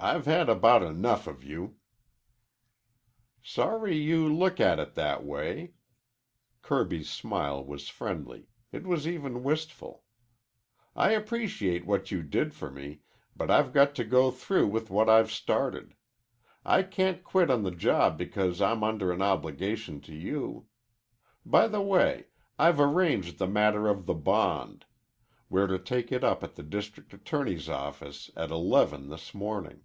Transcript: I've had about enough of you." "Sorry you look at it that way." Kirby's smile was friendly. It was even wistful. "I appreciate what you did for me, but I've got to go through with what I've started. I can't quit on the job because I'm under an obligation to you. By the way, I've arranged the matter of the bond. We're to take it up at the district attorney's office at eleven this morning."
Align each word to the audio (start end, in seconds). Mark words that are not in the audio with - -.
I've 0.00 0.26
had 0.26 0.48
about 0.48 0.84
enough 0.84 1.26
of 1.26 1.42
you." 1.42 1.74
"Sorry 3.42 3.96
you 3.96 4.32
look 4.32 4.60
at 4.60 4.78
it 4.78 4.94
that 4.94 5.24
way." 5.24 5.72
Kirby's 6.62 7.10
smile 7.10 7.64
was 7.64 7.88
friendly. 7.88 8.46
It 8.70 8.86
was 8.86 9.08
even 9.08 9.42
wistful. 9.42 10.04
"I 10.94 11.10
appreciate 11.14 11.84
what 11.84 12.12
you 12.12 12.22
did 12.22 12.54
for 12.54 12.70
me, 12.70 13.00
but 13.34 13.50
I've 13.50 13.72
got 13.72 13.96
to 13.96 14.04
go 14.04 14.30
through 14.30 14.68
with 14.68 14.88
what 14.88 15.08
I've 15.10 15.32
started. 15.32 15.96
I 16.64 16.84
can't 16.84 17.24
quit 17.24 17.50
on 17.50 17.64
the 17.64 17.72
job 17.72 18.16
because 18.16 18.60
I'm 18.62 18.84
under 18.84 19.10
an 19.10 19.20
obligation 19.20 20.00
to 20.02 20.14
you. 20.14 20.68
By 21.44 21.66
the 21.66 21.82
way, 21.82 22.26
I've 22.56 22.78
arranged 22.78 23.38
the 23.40 23.48
matter 23.48 23.88
of 23.88 24.06
the 24.06 24.14
bond. 24.14 24.86
We're 25.50 25.66
to 25.66 25.78
take 25.78 26.12
it 26.12 26.22
up 26.22 26.44
at 26.44 26.54
the 26.54 26.62
district 26.62 27.12
attorney's 27.14 27.68
office 27.68 28.30
at 28.36 28.50
eleven 28.52 29.08
this 29.08 29.34
morning." 29.34 29.80